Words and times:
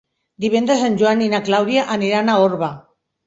Divendres 0.45 0.85
en 0.85 0.95
Joan 1.01 1.21
i 1.25 1.29
na 1.35 1.43
Clàudia 1.49 1.85
aniran 1.97 2.31
a 2.31 2.39
Orba. 2.47 2.71